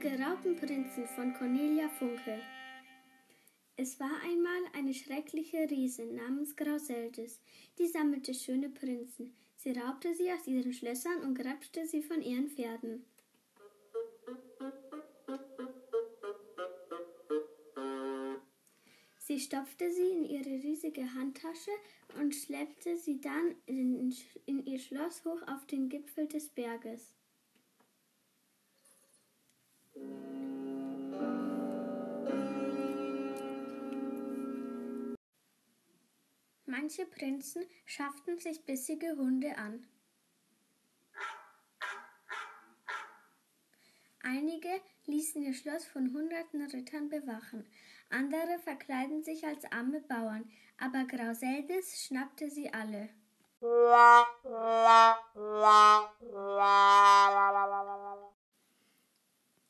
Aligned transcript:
geraubten 0.00 0.56
Prinzen 0.56 1.06
von 1.06 1.34
Cornelia 1.34 1.90
Funke. 1.90 2.40
Es 3.76 4.00
war 4.00 4.10
einmal 4.24 4.62
eine 4.72 4.94
schreckliche 4.94 5.68
Riesin 5.70 6.14
namens 6.14 6.56
Grauseldes, 6.56 7.38
die 7.78 7.86
sammelte 7.86 8.32
schöne 8.32 8.70
Prinzen. 8.70 9.34
Sie 9.56 9.72
raubte 9.72 10.14
sie 10.14 10.32
aus 10.32 10.46
ihren 10.46 10.72
Schlössern 10.72 11.20
und 11.20 11.34
grapschte 11.34 11.86
sie 11.86 12.02
von 12.02 12.22
ihren 12.22 12.48
Pferden. 12.48 13.04
Sie 19.18 19.38
stopfte 19.38 19.92
sie 19.92 20.10
in 20.12 20.24
ihre 20.24 20.62
riesige 20.62 21.14
Handtasche 21.14 21.72
und 22.18 22.34
schleppte 22.34 22.96
sie 22.96 23.20
dann 23.20 23.54
in, 23.66 24.14
in 24.46 24.64
ihr 24.64 24.78
Schloss 24.78 25.26
hoch 25.26 25.42
auf 25.46 25.66
den 25.66 25.90
Gipfel 25.90 26.26
des 26.26 26.48
Berges. 26.48 27.14
Manche 36.70 37.04
Prinzen 37.04 37.64
schafften 37.84 38.38
sich 38.38 38.64
bissige 38.64 39.16
Hunde 39.16 39.58
an. 39.58 39.86
Einige 44.22 44.80
ließen 45.06 45.42
ihr 45.42 45.54
Schloss 45.54 45.84
von 45.84 46.12
hunderten 46.14 46.62
Rittern 46.62 47.08
bewachen, 47.08 47.66
andere 48.08 48.60
verkleiden 48.60 49.24
sich 49.24 49.44
als 49.44 49.64
arme 49.72 50.00
Bauern, 50.00 50.48
aber 50.78 51.04
Grauseldes 51.04 52.04
schnappte 52.04 52.48
sie 52.48 52.72
alle. 52.72 53.08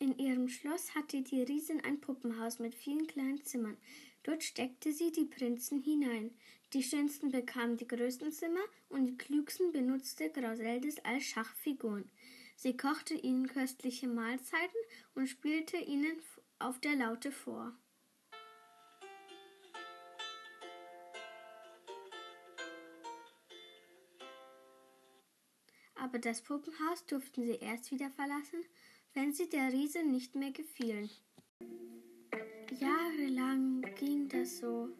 In 0.00 0.16
ihrem 0.16 0.48
Schloss 0.48 0.94
hatte 0.94 1.22
die 1.22 1.42
Riesin 1.42 1.80
ein 1.80 2.00
Puppenhaus 2.00 2.60
mit 2.60 2.76
vielen 2.76 3.08
kleinen 3.08 3.44
Zimmern. 3.44 3.76
Dort 4.22 4.44
steckte 4.44 4.92
sie 4.92 5.10
die 5.10 5.24
Prinzen 5.24 5.82
hinein. 5.82 6.30
Die 6.72 6.84
schönsten 6.84 7.30
bekamen 7.30 7.76
die 7.76 7.88
größten 7.88 8.30
Zimmer 8.30 8.60
und 8.88 9.06
die 9.06 9.16
klügsten 9.16 9.72
benutzte 9.72 10.30
Grauseldes 10.30 11.04
als 11.04 11.24
Schachfiguren. 11.24 12.08
Sie 12.54 12.76
kochte 12.76 13.14
ihnen 13.14 13.48
köstliche 13.48 14.06
Mahlzeiten 14.06 14.80
und 15.16 15.26
spielte 15.26 15.76
ihnen 15.78 16.22
auf 16.60 16.78
der 16.78 16.94
Laute 16.94 17.32
vor. 17.32 17.76
Aber 25.96 26.20
das 26.20 26.42
Puppenhaus 26.42 27.04
durften 27.06 27.44
sie 27.44 27.56
erst 27.56 27.90
wieder 27.90 28.10
verlassen, 28.10 28.64
wenn 29.18 29.32
sie 29.32 29.48
der 29.48 29.72
Riese 29.72 30.04
nicht 30.04 30.36
mehr 30.36 30.52
gefielen. 30.52 31.10
Jahrelang 32.78 33.82
ging 33.96 34.28
das 34.28 34.58
so. 34.58 34.90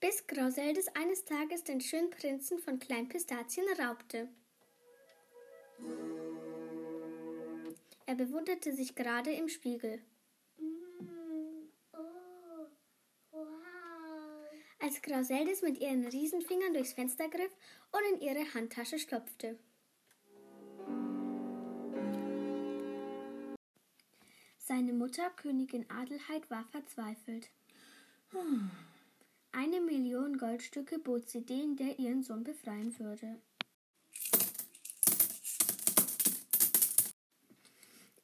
bis 0.00 0.26
Grauseldes 0.26 0.88
eines 0.96 1.24
Tages 1.24 1.62
den 1.62 1.80
schönen 1.80 2.10
Prinzen 2.10 2.58
von 2.58 2.80
Kleinpistazien 2.80 3.64
raubte. 3.78 4.28
Er 8.06 8.16
bewunderte 8.16 8.72
sich 8.74 8.96
gerade 8.96 9.30
im 9.30 9.48
Spiegel. 9.48 10.02
Als 14.82 15.00
Grauseldes 15.00 15.62
mit 15.62 15.78
ihren 15.78 16.04
Riesenfingern 16.08 16.74
durchs 16.74 16.92
Fenster 16.92 17.28
griff 17.28 17.52
und 17.92 18.00
in 18.14 18.20
ihre 18.20 18.52
Handtasche 18.52 18.98
stopfte. 18.98 19.56
Seine 24.58 24.92
Mutter, 24.92 25.30
Königin 25.36 25.88
Adelheid, 25.88 26.50
war 26.50 26.64
verzweifelt. 26.64 27.48
Eine 29.52 29.80
Million 29.80 30.36
Goldstücke 30.36 30.98
bot 30.98 31.28
sie 31.28 31.46
dem, 31.46 31.76
der 31.76 32.00
ihren 32.00 32.24
Sohn 32.24 32.42
befreien 32.42 32.98
würde. 32.98 33.40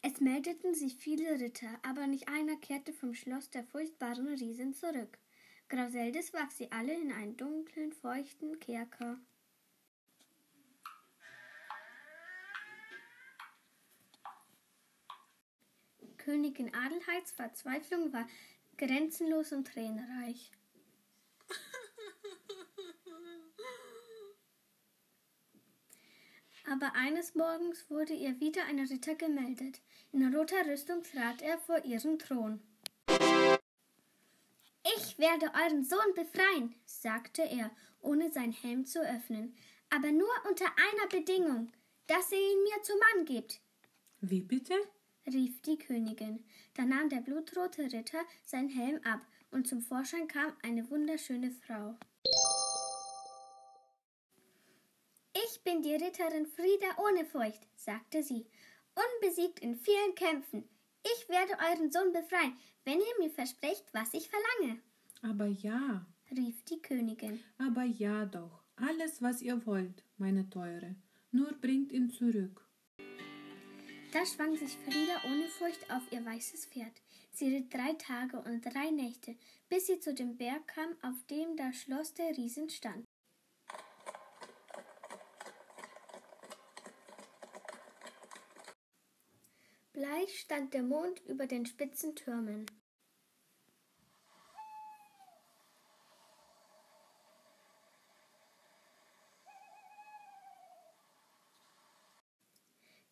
Es 0.02 0.20
meldeten 0.20 0.74
sich 0.74 0.96
viele 0.96 1.38
Ritter, 1.38 1.78
aber 1.88 2.08
nicht 2.08 2.28
einer 2.28 2.56
kehrte 2.56 2.92
vom 2.92 3.14
Schloss 3.14 3.48
der 3.50 3.62
furchtbaren 3.62 4.26
Riesin 4.26 4.74
zurück. 4.74 5.18
Grauseldes 5.68 6.32
warf 6.32 6.50
sie 6.50 6.72
alle 6.72 6.94
in 6.94 7.12
einen 7.12 7.36
dunklen, 7.36 7.92
feuchten 7.92 8.58
Kerker. 8.58 9.18
Königin 16.16 16.74
Adelheids 16.74 17.32
Verzweiflung 17.32 18.12
war 18.12 18.26
grenzenlos 18.76 19.52
und 19.52 19.66
tränenreich. 19.66 20.52
Aber 26.70 26.94
eines 26.94 27.34
Morgens 27.34 27.88
wurde 27.88 28.12
ihr 28.12 28.40
wieder 28.40 28.64
ein 28.66 28.78
Ritter 28.78 29.14
gemeldet. 29.14 29.80
In 30.12 30.34
roter 30.34 30.66
Rüstung 30.66 31.02
trat 31.02 31.40
er 31.40 31.58
vor 31.58 31.82
ihren 31.84 32.18
Thron. 32.18 32.60
Ich 35.18 35.24
werde 35.24 35.50
euren 35.52 35.82
Sohn 35.82 36.14
befreien, 36.14 36.76
sagte 36.84 37.42
er, 37.42 37.72
ohne 38.00 38.30
sein 38.30 38.52
Helm 38.52 38.86
zu 38.86 39.00
öffnen, 39.00 39.56
aber 39.90 40.12
nur 40.12 40.30
unter 40.48 40.66
einer 40.66 41.08
Bedingung, 41.08 41.72
dass 42.06 42.30
ihr 42.30 42.38
ihn 42.38 42.62
mir 42.62 42.80
zum 42.84 42.96
Mann 43.00 43.24
gebt. 43.24 43.60
Wie 44.20 44.42
bitte? 44.42 44.74
rief 45.26 45.60
die 45.62 45.76
Königin. 45.76 46.44
Da 46.74 46.84
nahm 46.84 47.08
der 47.08 47.20
blutrote 47.20 47.92
Ritter 47.92 48.20
sein 48.44 48.68
Helm 48.68 49.00
ab, 49.02 49.20
und 49.50 49.66
zum 49.66 49.82
Vorschein 49.82 50.28
kam 50.28 50.52
eine 50.62 50.88
wunderschöne 50.88 51.50
Frau. 51.50 51.96
Ich 55.32 55.64
bin 55.64 55.82
die 55.82 55.96
Ritterin 55.96 56.46
Frieda 56.46 56.96
ohne 56.96 57.24
Furcht, 57.24 57.66
sagte 57.74 58.22
sie, 58.22 58.46
unbesiegt 58.94 59.58
in 59.58 59.74
vielen 59.74 60.14
Kämpfen. 60.14 60.68
Ich 61.02 61.28
werde 61.28 61.58
euren 61.70 61.90
Sohn 61.90 62.12
befreien, 62.12 62.56
wenn 62.84 63.00
ihr 63.00 63.18
mir 63.18 63.30
versprecht, 63.30 63.84
was 63.92 64.14
ich 64.14 64.30
verlange. 64.30 64.80
Aber 65.22 65.46
ja, 65.46 66.06
rief 66.30 66.64
die 66.64 66.80
Königin. 66.80 67.40
Aber 67.58 67.84
ja 67.84 68.24
doch, 68.26 68.62
alles, 68.76 69.20
was 69.20 69.42
ihr 69.42 69.64
wollt, 69.66 70.04
meine 70.16 70.48
Teure, 70.48 70.94
nur 71.32 71.52
bringt 71.60 71.92
ihn 71.92 72.10
zurück. 72.10 72.68
Da 74.12 74.24
schwang 74.24 74.56
sich 74.56 74.76
Frieda 74.78 75.20
ohne 75.26 75.48
Furcht 75.48 75.90
auf 75.90 76.10
ihr 76.10 76.24
weißes 76.24 76.66
Pferd. 76.66 77.02
Sie 77.30 77.54
ritt 77.54 77.72
drei 77.72 77.92
Tage 77.94 78.38
und 78.40 78.62
drei 78.62 78.90
Nächte, 78.90 79.36
bis 79.68 79.86
sie 79.86 80.00
zu 80.00 80.14
dem 80.14 80.36
Berg 80.36 80.66
kam, 80.68 80.96
auf 81.02 81.22
dem 81.26 81.56
das 81.56 81.76
Schloss 81.76 82.14
der 82.14 82.36
Riesen 82.36 82.70
stand. 82.70 83.04
Bleich 89.92 90.40
stand 90.40 90.72
der 90.74 90.84
Mond 90.84 91.20
über 91.26 91.46
den 91.46 91.66
spitzen 91.66 92.14
Türmen. 92.14 92.66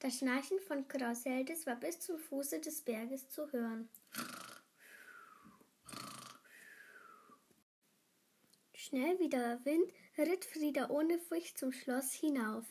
Das 0.06 0.18
Schnarchen 0.18 0.60
von 0.60 0.86
Grauseldes 0.86 1.66
war 1.66 1.74
bis 1.74 1.98
zum 1.98 2.16
Fuße 2.16 2.60
des 2.60 2.80
Berges 2.82 3.28
zu 3.28 3.50
hören. 3.50 3.88
Schnell 8.72 9.18
wie 9.18 9.28
der 9.28 9.58
Wind 9.64 9.92
ritt 10.16 10.44
Frieda 10.44 10.90
ohne 10.90 11.18
Furcht 11.18 11.58
zum 11.58 11.72
Schloss 11.72 12.12
hinauf. 12.12 12.64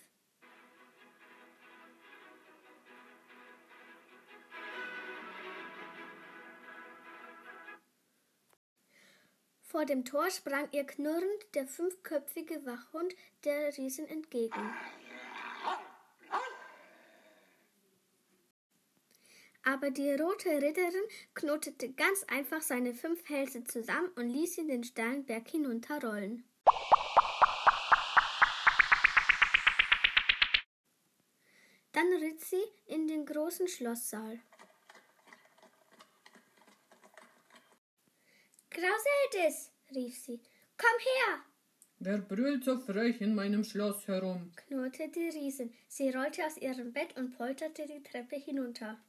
Vor 9.60 9.84
dem 9.84 10.06
Tor 10.06 10.32
sprang 10.32 10.70
ihr 10.72 10.86
knurrend 10.86 11.54
der 11.54 11.68
fünfköpfige 11.68 12.66
Wachhund 12.66 13.14
der 13.44 13.78
Riesen 13.78 14.08
entgegen. 14.08 14.74
Aber 19.68 19.90
die 19.90 20.12
rote 20.12 20.62
Ritterin 20.62 21.08
knotete 21.34 21.92
ganz 21.94 22.24
einfach 22.28 22.62
seine 22.62 22.94
fünf 22.94 23.28
Hälse 23.28 23.64
zusammen 23.64 24.10
und 24.16 24.30
ließ 24.30 24.60
ihn 24.60 24.68
den 24.68 24.84
steilen 24.84 25.26
Berg 25.26 25.50
hinunterrollen. 25.50 26.44
Dann 31.94 32.14
ritt 32.22 32.42
sie 32.42 32.64
in 32.86 33.08
den 33.08 33.26
großen 33.26 33.68
Schlosssaal. 33.68 34.40
Grauseldes, 38.70 39.72
rief 39.96 40.16
sie, 40.16 40.40
komm 40.78 41.00
her! 41.00 41.40
Wer 41.98 42.20
brüllt 42.20 42.66
so 42.66 42.78
frech 42.78 43.20
in 43.20 43.34
meinem 43.34 43.64
Schloss 43.64 44.08
herum? 44.08 44.52
knurrte 44.68 45.08
die 45.08 45.30
Riesin. 45.30 45.74
Sie 45.88 46.12
rollte 46.12 46.46
aus 46.46 46.58
ihrem 46.58 46.94
Bett 46.94 47.18
und 47.18 47.36
polterte 47.36 47.88
die 47.88 48.04
Treppe 48.04 48.36
hinunter. 48.36 49.00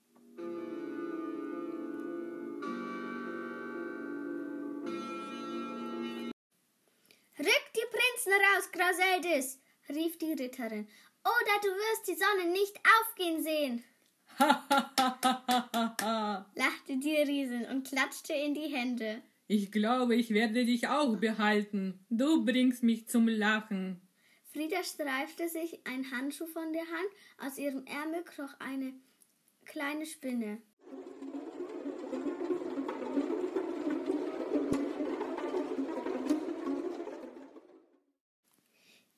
Rück 7.39 7.67
die 7.75 7.87
Prinzen 7.91 8.33
raus, 8.33 8.71
Grauseldis, 8.73 9.61
rief 9.89 10.17
die 10.19 10.33
Ritterin, 10.33 10.89
oder 11.25 11.61
du 11.63 11.69
wirst 11.69 12.09
die 12.09 12.15
Sonne 12.15 12.47
nicht 12.53 12.79
aufgehen 13.01 13.43
sehen. 13.43 13.85
lachte 16.55 16.97
die 16.99 17.17
Riesin 17.17 17.65
und 17.67 17.89
klatschte 17.89 18.33
in 18.33 18.55
die 18.55 18.75
Hände. 18.75 19.23
Ich 19.49 19.71
glaube, 19.71 20.17
ich 20.17 20.31
werde 20.31 20.65
dich 20.65 20.89
auch 20.89 21.17
behalten. 21.17 22.05
Du 22.11 22.45
bringst 22.45 22.83
mich 22.83 23.07
zum 23.09 23.29
Lachen. 23.29 24.01
Frieda 24.53 24.83
streifte 24.83 25.49
sich 25.49 25.87
ein 25.87 26.11
Handschuh 26.11 26.47
von 26.47 26.73
der 26.73 26.83
Hand, 26.83 27.11
aus 27.39 27.57
ihrem 27.59 27.85
Ärmel 27.87 28.25
kroch 28.25 28.55
eine 28.59 28.93
kleine 29.67 30.07
Spinne. 30.07 30.63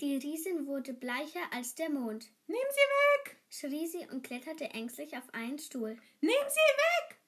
Die 0.00 0.16
Riesin 0.16 0.66
wurde 0.66 0.94
bleicher 0.94 1.40
als 1.52 1.74
der 1.74 1.90
Mond. 1.90 2.30
Nimm 2.46 2.56
sie 2.56 3.26
weg! 3.26 3.36
schrie 3.50 3.86
sie 3.86 4.06
und 4.10 4.22
kletterte 4.22 4.64
ängstlich 4.66 5.16
auf 5.16 5.32
einen 5.32 5.58
Stuhl. 5.58 5.98
Nimm 6.20 6.30
sie 6.30 6.30
weg! 6.32 7.18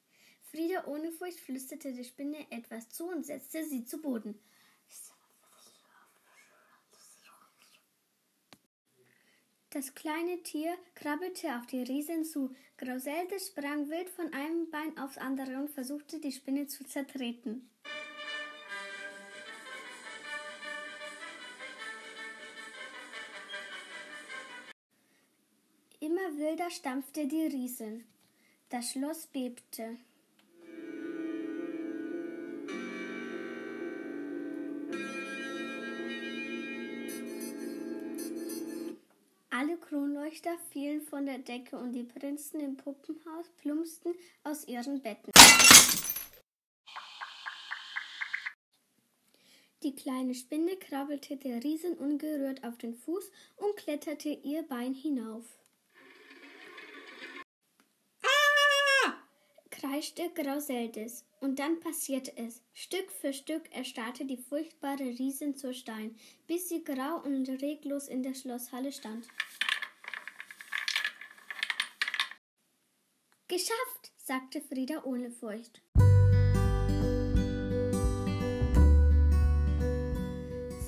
Frieda 0.51 0.85
ohne 0.87 1.13
Furcht 1.13 1.41
flüsterte 1.41 1.93
der 1.93 2.05
Spinne 2.05 2.47
etwas 2.51 2.89
zu 2.89 3.09
und 3.09 3.25
setzte 3.25 3.65
sie 3.65 3.85
zu 3.85 4.01
Boden. 4.01 4.41
Das 9.73 9.95
kleine 9.95 10.43
Tier 10.43 10.77
krabbelte 10.97 11.57
auf 11.57 11.65
die 11.67 11.83
Riesin 11.85 12.25
zu. 12.25 12.53
Grauselde 12.77 13.39
sprang 13.39 13.89
wild 13.89 14.11
von 14.11 14.33
einem 14.33 14.69
Bein 14.69 14.99
aufs 14.99 15.17
andere 15.17 15.59
und 15.59 15.71
versuchte, 15.71 16.19
die 16.19 16.33
Spinne 16.33 16.67
zu 16.67 16.85
zertreten. 16.85 17.71
Immer 26.01 26.37
wilder 26.37 26.71
stampfte 26.71 27.29
die 27.29 27.47
Riesin. 27.47 28.05
Das 28.71 28.91
Schloss 28.91 29.29
bebte. 29.29 29.99
Alle 39.61 39.77
Kronleuchter 39.77 40.57
fielen 40.71 41.03
von 41.03 41.27
der 41.27 41.37
Decke 41.37 41.77
und 41.77 41.93
die 41.93 42.03
Prinzen 42.03 42.61
im 42.61 42.79
Puppenhaus 42.79 43.47
plumpsten 43.59 44.15
aus 44.43 44.67
ihren 44.67 45.03
Betten. 45.03 45.31
Die 49.83 49.95
kleine 49.95 50.35
Spinne 50.35 50.79
krabbelte 50.79 51.37
der 51.37 51.63
Riesen 51.63 51.99
ungerührt 51.99 52.65
auf 52.65 52.79
den 52.79 52.95
Fuß 52.95 53.31
und 53.59 53.77
kletterte 53.77 54.31
ihr 54.31 54.63
Bein 54.63 54.95
hinauf. 54.95 55.45
kreischte 59.71 60.31
Grauseldes. 60.31 61.25
Und 61.41 61.59
dann 61.59 61.81
passierte 61.81 62.37
es. 62.37 62.63
Stück 62.75 63.11
für 63.11 63.33
Stück 63.33 63.73
erstarrte 63.73 64.27
die 64.27 64.37
furchtbare 64.37 65.03
Riesin 65.03 65.57
zur 65.57 65.73
Stein, 65.73 66.15
bis 66.47 66.69
sie 66.69 66.85
grau 66.85 67.23
und 67.25 67.49
reglos 67.63 68.09
in 68.09 68.23
der 68.23 68.35
Schlosshalle 68.35 68.93
stand. 68.93 69.27
Geschafft, 73.49 74.13
sagte 74.19 74.61
Frieda 74.61 75.03
ohne 75.05 75.31
Furcht. 75.31 75.83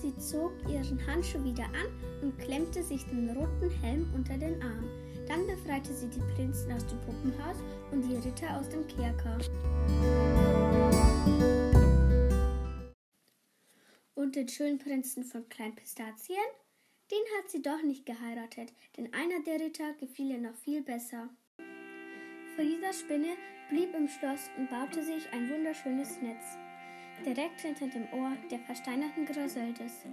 Sie 0.01 0.17
zog 0.19 0.53
ihren 0.69 1.07
Handschuh 1.07 1.43
wieder 1.43 1.65
an 1.65 2.21
und 2.21 2.39
klemmte 2.39 2.83
sich 2.83 3.05
den 3.07 3.31
roten 3.31 3.71
Helm 3.81 4.13
unter 4.15 4.37
den 4.37 4.63
Arm. 4.63 5.12
Dann 5.29 5.47
befreite 5.47 5.93
sie 5.95 6.09
die 6.09 6.21
Prinzen 6.35 6.73
aus 6.73 6.87
dem 6.87 7.01
Puppenhaus 7.01 7.57
und 7.91 8.03
die 8.03 8.17
Ritter 8.17 8.59
aus 8.59 8.69
dem 8.69 8.87
Kerker. 8.87 9.39
Und 14.15 14.37
den 14.37 14.49
schönen 14.49 14.79
Prinzen 14.79 15.25
von 15.25 15.49
Klein 15.49 15.75
Pistazien? 15.75 16.39
Den 17.11 17.23
hat 17.39 17.51
sie 17.51 17.61
doch 17.61 17.83
nicht 17.83 18.07
geheiratet, 18.07 18.73
denn 18.97 19.13
einer 19.13 19.43
der 19.45 19.61
Ritter 19.61 19.93
gefiel 19.95 20.31
ihr 20.31 20.39
noch 20.39 20.55
viel 20.55 20.83
besser. 20.83 21.29
Friedas 22.57 23.01
Spinne 23.01 23.37
blieb 23.69 23.95
im 23.95 24.09
Schloss 24.09 24.51
und 24.57 24.71
baute 24.71 25.03
sich 25.03 25.31
ein 25.33 25.51
wunderschönes 25.51 26.21
Netz, 26.21 26.57
direkt 27.25 27.61
hinter 27.61 27.89
dem 27.89 28.07
Ohr 28.13 28.33
der 28.51 28.61
versteinerten 28.61 29.27
Grauseldes. 29.27 30.05